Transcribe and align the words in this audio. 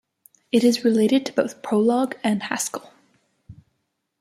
It 0.51 0.63
is 0.63 0.83
related 0.83 1.27
to 1.27 1.33
both 1.33 1.61
Prolog 1.61 2.15
and 2.23 2.41
Haskell. 2.41 2.91